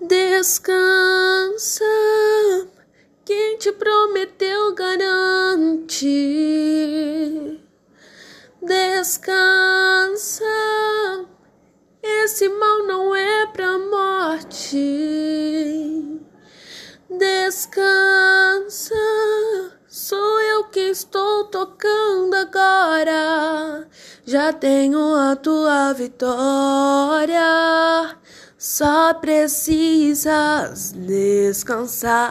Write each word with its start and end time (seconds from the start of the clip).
Descansa, 0.00 1.84
quem 3.24 3.58
te 3.58 3.70
prometeu 3.72 4.74
garante. 4.74 6.08
Descansa, 8.62 10.44
esse 12.02 12.48
mal 12.48 12.86
não 12.86 13.14
é 13.14 13.46
pra 13.46 13.78
morte. 13.78 14.78
Descansa, 17.10 18.94
sou 19.86 20.40
eu 20.40 20.64
quem 20.64 20.90
estou 20.90 21.44
tocando 21.44 22.34
agora. 22.34 23.88
Já 24.24 24.52
tenho 24.52 25.14
a 25.14 25.36
tua 25.36 25.92
vitória. 25.92 27.71
Só 28.62 29.12
precisas 29.14 30.92
descansar. 30.92 32.22